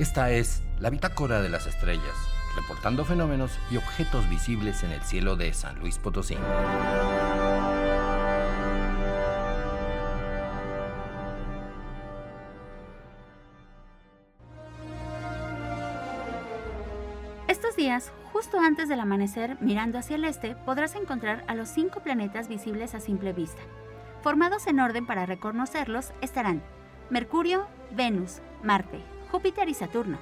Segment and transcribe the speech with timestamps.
[0.00, 2.16] Esta es la bitácora de las estrellas,
[2.56, 6.38] reportando fenómenos y objetos visibles en el cielo de San Luis Potosí.
[17.46, 22.00] Estos días, justo antes del amanecer, mirando hacia el este, podrás encontrar a los cinco
[22.00, 23.60] planetas visibles a simple vista.
[24.22, 26.62] Formados en orden para reconocerlos estarán
[27.10, 30.18] Mercurio, Venus, Marte, Júpiter y Saturno.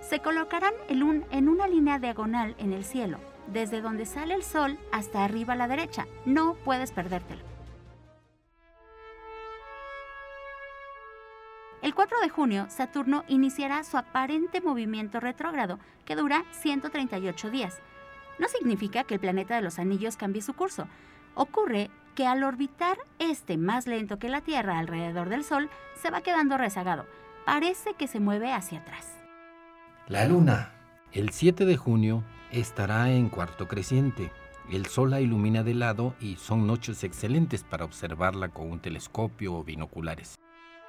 [0.00, 5.24] Se colocarán en, una línea diagonal en el cielo, desde donde sale el Sol hasta
[5.24, 6.06] arriba a la derecha.
[6.24, 7.42] No puedes perdértelo.
[11.82, 17.80] El 4 de junio, Saturno iniciará su aparente movimiento retrógrado, que dura 138 días.
[18.38, 20.88] No significa que el planeta de los anillos cambie su curso.
[21.34, 26.20] Ocurre que al orbitar este más lento que la Tierra alrededor del Sol, se va
[26.20, 27.06] quedando rezagado.
[27.44, 29.06] Parece que se mueve hacia atrás.
[30.08, 30.72] La Luna.
[31.12, 34.30] El 7 de junio estará en cuarto creciente.
[34.70, 39.54] El Sol la ilumina de lado y son noches excelentes para observarla con un telescopio
[39.54, 40.38] o binoculares.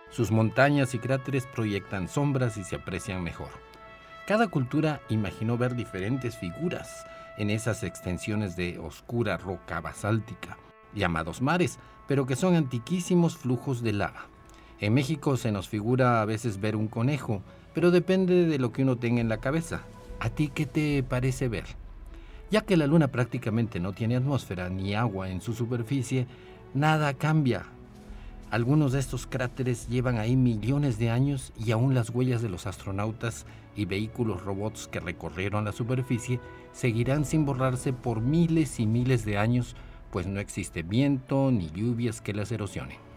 [0.10, 3.50] Sus montañas y cráteres proyectan sombras y se aprecian mejor.
[4.28, 7.06] Cada cultura imaginó ver diferentes figuras
[7.38, 10.58] en esas extensiones de oscura roca basáltica
[10.94, 14.28] llamados mares, pero que son antiquísimos flujos de lava.
[14.82, 17.44] En México se nos figura a veces ver un conejo,
[17.76, 19.84] pero depende de lo que uno tenga en la cabeza.
[20.20, 21.66] ¿A ti qué te parece ver?
[22.50, 26.26] Ya que la Luna prácticamente no tiene atmósfera ni agua en su superficie,
[26.74, 27.68] nada cambia.
[28.50, 32.66] Algunos de estos cráteres llevan ahí millones de años y aún las huellas de los
[32.66, 33.46] astronautas
[33.76, 36.40] y vehículos robots que recorrieron la superficie
[36.74, 39.76] seguirán sin borrarse por miles y miles de años
[40.10, 43.11] pues no existe viento ni lluvias que las erosionen.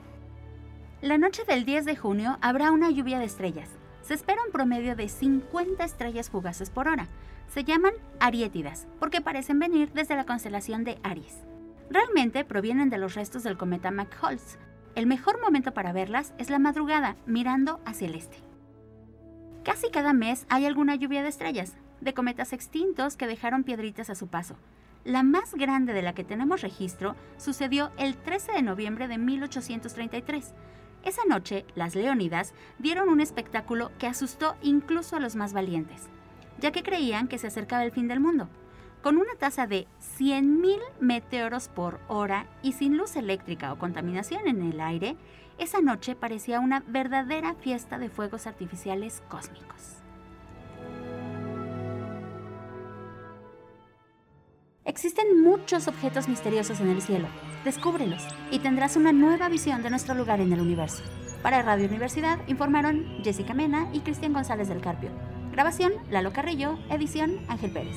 [1.04, 3.68] La noche del 10 de junio habrá una lluvia de estrellas.
[4.00, 7.08] Se espera un promedio de 50 estrellas fugaces por hora.
[7.46, 11.42] Se llaman ariétidas porque parecen venir desde la constelación de Aries.
[11.90, 14.56] Realmente provienen de los restos del cometa McHoltz.
[14.94, 18.38] El mejor momento para verlas es la madrugada, mirando hacia el este.
[19.62, 24.14] Casi cada mes hay alguna lluvia de estrellas, de cometas extintos que dejaron piedritas a
[24.14, 24.56] su paso.
[25.04, 30.54] La más grande de la que tenemos registro sucedió el 13 de noviembre de 1833.
[31.04, 36.08] Esa noche, las Leónidas dieron un espectáculo que asustó incluso a los más valientes,
[36.58, 38.48] ya que creían que se acercaba el fin del mundo.
[39.02, 39.86] Con una tasa de
[40.18, 45.16] 100.000 meteoros por hora y sin luz eléctrica o contaminación en el aire,
[45.58, 50.03] esa noche parecía una verdadera fiesta de fuegos artificiales cósmicos.
[54.86, 57.26] Existen muchos objetos misteriosos en el cielo.
[57.64, 61.02] Descúbrelos y tendrás una nueva visión de nuestro lugar en el universo.
[61.42, 65.08] Para Radio Universidad informaron Jessica Mena y Cristian González del Carpio.
[65.52, 67.96] Grabación Lalo Carrillo, edición Ángel Pérez.